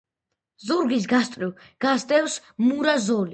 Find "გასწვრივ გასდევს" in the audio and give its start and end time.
1.11-2.39